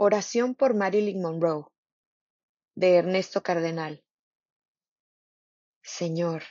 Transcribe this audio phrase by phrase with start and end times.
[0.00, 1.64] Oración por Marilyn Monroe
[2.76, 4.04] de Ernesto Cardenal.
[5.82, 6.44] Señor,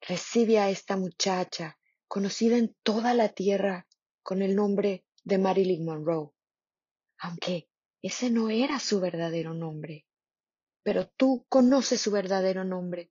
[0.00, 3.86] recibe a esta muchacha, conocida en toda la tierra
[4.22, 6.30] con el nombre de Marilyn Monroe,
[7.18, 7.68] aunque
[8.00, 10.06] ese no era su verdadero nombre.
[10.82, 13.10] Pero tú conoces su verdadero nombre,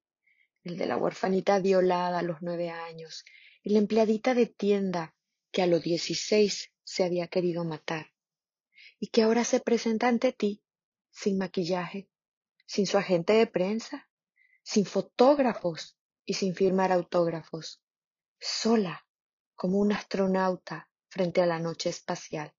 [0.64, 3.24] el de la huerfanita violada a los nueve años
[3.62, 5.14] y la empleadita de tienda
[5.52, 8.08] que a los dieciséis se había querido matar
[9.00, 10.64] y que ahora se presenta ante ti
[11.12, 12.10] sin maquillaje,
[12.66, 14.10] sin su agente de prensa,
[14.64, 17.82] sin fotógrafos y sin firmar autógrafos,
[18.40, 19.06] sola
[19.56, 22.54] como un astronauta frente a la noche espacial.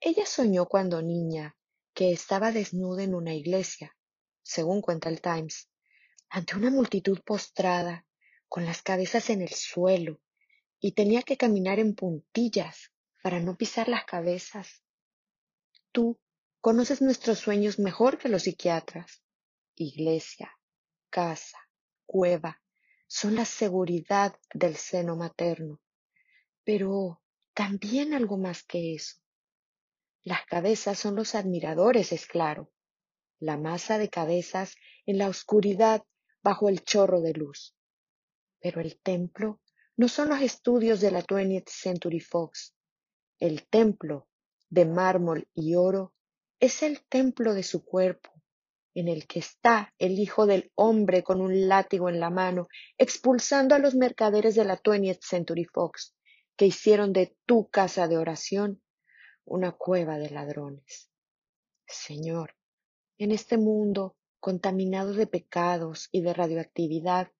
[0.00, 1.56] Ella soñó cuando niña
[1.92, 3.96] que estaba desnuda en una iglesia,
[4.42, 5.68] según cuenta el Times,
[6.28, 8.06] ante una multitud postrada,
[8.48, 10.20] con las cabezas en el suelo,
[10.78, 14.82] y tenía que caminar en puntillas para no pisar las cabezas.
[15.96, 16.20] Tú
[16.60, 19.22] conoces nuestros sueños mejor que los psiquiatras.
[19.76, 20.54] Iglesia,
[21.08, 21.56] casa,
[22.04, 22.60] cueva,
[23.06, 25.80] son la seguridad del seno materno,
[26.64, 27.22] pero
[27.54, 29.22] también algo más que eso.
[30.22, 32.70] Las cabezas son los admiradores, es claro,
[33.38, 36.04] la masa de cabezas en la oscuridad
[36.42, 37.74] bajo el chorro de luz.
[38.60, 39.62] Pero el templo
[39.96, 42.74] no son los estudios de la 20th Century Fox.
[43.38, 44.28] El templo
[44.68, 46.12] de mármol y oro
[46.60, 48.30] es el templo de su cuerpo,
[48.94, 53.74] en el que está el Hijo del Hombre con un látigo en la mano, expulsando
[53.74, 56.14] a los mercaderes de la 20th Century Fox,
[56.56, 58.80] que hicieron de tu casa de oración
[59.44, 61.10] una cueva de ladrones.
[61.86, 62.56] Señor,
[63.18, 67.30] en este mundo contaminado de pecados y de radioactividad,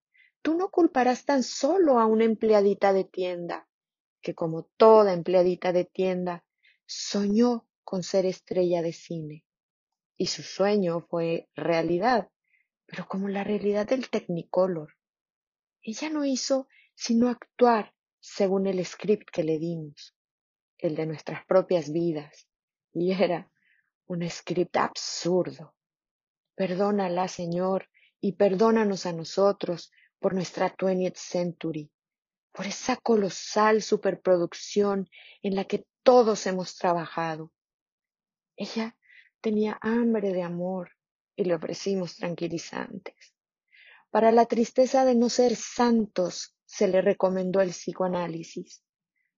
[0.42, 3.68] tú no culparás tan solo a una empleadita de tienda,
[4.22, 6.44] que como toda empleadita de tienda,
[6.86, 9.44] soñó con ser estrella de cine.
[10.16, 12.30] Y su sueño fue realidad,
[12.86, 14.94] pero como la realidad del Technicolor.
[15.82, 20.16] Ella no hizo sino actuar según el script que le dimos,
[20.78, 22.48] el de nuestras propias vidas,
[22.92, 23.50] y era
[24.06, 25.74] un script absurdo.
[26.54, 27.88] Perdónala, Señor,
[28.20, 31.90] y perdónanos a nosotros por nuestra 20th century,
[32.56, 35.10] por esa colosal superproducción
[35.42, 37.52] en la que todos hemos trabajado.
[38.56, 38.96] Ella
[39.42, 40.92] tenía hambre de amor
[41.36, 43.34] y le ofrecimos tranquilizantes.
[44.10, 48.82] Para la tristeza de no ser santos se le recomendó el psicoanálisis.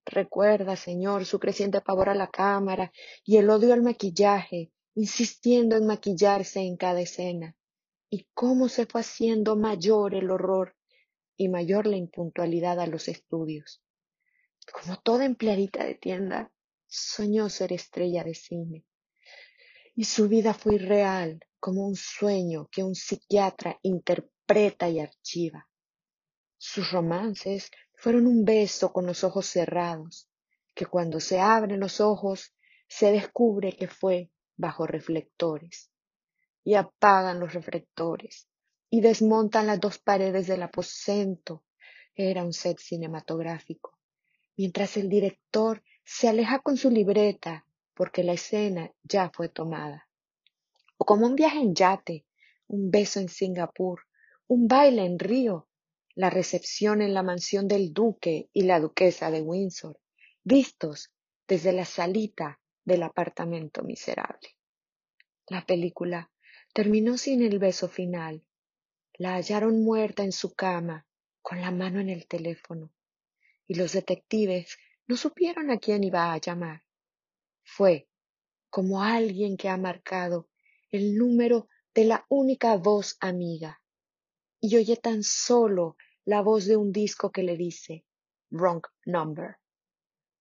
[0.05, 2.93] Recuerda, Señor, su creciente pavor a la cámara
[3.25, 7.57] y el odio al maquillaje, insistiendo en maquillarse en cada escena,
[8.09, 10.78] y cómo se fue haciendo mayor el horror
[11.39, 13.81] y mayor la impuntualidad a los estudios.
[14.73, 16.51] Como toda empleadita de tienda,
[16.85, 18.85] soñó ser estrella de cine.
[19.95, 25.69] Y su vida fue irreal, como un sueño que un psiquiatra interpreta y archiva.
[26.57, 30.29] Sus romances fueron un beso con los ojos cerrados,
[30.75, 32.53] que cuando se abren los ojos
[32.89, 35.89] se descubre que fue bajo reflectores.
[36.65, 38.49] Y apagan los reflectores
[38.89, 41.63] y desmontan las dos paredes del aposento.
[42.15, 43.97] Era un set cinematográfico.
[44.57, 50.07] Mientras el director se aleja con su libreta porque la escena ya fue tomada.
[50.97, 52.25] O como un viaje en yate,
[52.67, 54.01] un beso en Singapur,
[54.47, 55.67] un baile en Río,
[56.15, 59.99] la recepción en la mansión del duque y la duquesa de Windsor,
[60.43, 61.11] vistos
[61.47, 64.49] desde la salita del apartamento miserable.
[65.47, 66.31] La película
[66.73, 68.43] terminó sin el beso final.
[69.19, 71.05] La hallaron muerta en su cama,
[71.41, 72.93] con la mano en el teléfono,
[73.67, 76.85] y los detectives no supieron a quién iba a llamar.
[77.61, 78.07] Fue
[78.69, 80.47] como alguien que ha marcado
[80.89, 83.81] el número de la única voz amiga
[84.61, 88.05] y oye tan solo la voz de un disco que le dice
[88.51, 89.57] wrong number.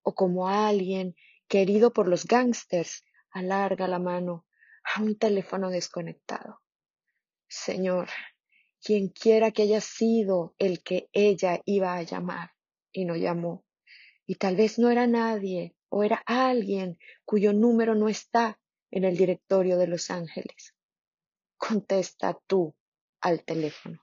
[0.03, 1.17] O como alguien
[1.49, 4.47] que herido por los gangsters alarga la mano
[4.85, 6.61] a un teléfono desconectado.
[7.49, 8.08] Señor,
[8.82, 12.52] quien quiera que haya sido el que ella iba a llamar
[12.92, 13.64] y no llamó,
[14.26, 18.60] y tal vez no era nadie o era alguien cuyo número no está
[18.90, 20.75] en el directorio de Los Ángeles.
[21.56, 22.75] Contesta tú
[23.20, 24.00] al teléfono.